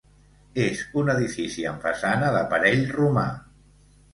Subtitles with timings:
[0.63, 3.29] És un edifici amb façana d'aparell romà.